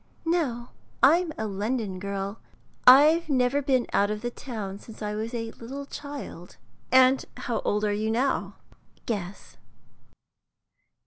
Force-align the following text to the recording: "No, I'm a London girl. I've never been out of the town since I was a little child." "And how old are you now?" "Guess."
"No, 0.25 0.69
I'm 1.03 1.31
a 1.37 1.45
London 1.45 1.99
girl. 1.99 2.39
I've 2.87 3.29
never 3.29 3.61
been 3.61 3.85
out 3.93 4.09
of 4.09 4.23
the 4.23 4.31
town 4.31 4.79
since 4.79 4.99
I 5.03 5.13
was 5.13 5.31
a 5.35 5.51
little 5.59 5.85
child." 5.85 6.57
"And 6.91 7.23
how 7.37 7.59
old 7.59 7.85
are 7.85 7.93
you 7.93 8.09
now?" 8.09 8.55
"Guess." 9.05 9.57